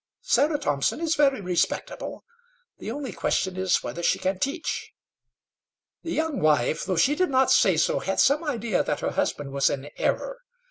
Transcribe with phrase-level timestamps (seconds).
[0.23, 2.23] Sarah Thompson is very respectable;
[2.79, 4.93] the only question is whether she can teach."
[6.01, 9.51] The young wife, though she did not say so, had some idea that her husband
[9.51, 10.39] was in error.